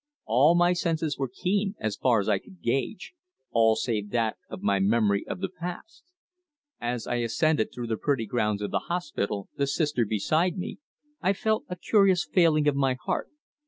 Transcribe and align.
All 0.25 0.55
my 0.55 0.73
senses 0.73 1.19
were 1.19 1.29
keen 1.31 1.75
as 1.79 1.95
far 1.95 2.19
as 2.19 2.27
I 2.27 2.39
could 2.39 2.63
gauge 2.63 3.13
all 3.51 3.75
save 3.75 4.09
that 4.09 4.35
of 4.49 4.63
my 4.63 4.79
memory 4.79 5.23
of 5.27 5.41
the 5.41 5.47
past. 5.47 6.03
As 6.79 7.05
I 7.05 7.17
ascended 7.17 7.71
through 7.71 7.85
the 7.85 7.97
pretty 8.01 8.25
grounds 8.25 8.63
of 8.63 8.71
the 8.71 8.79
hospital, 8.89 9.47
the 9.57 9.67
Sister 9.67 10.03
beside 10.03 10.57
me, 10.57 10.79
I 11.21 11.33
felt 11.33 11.65
a 11.69 11.75
curious 11.75 12.25
failing 12.25 12.67
of 12.67 12.75
my 12.75 12.95
heart. 12.95 13.29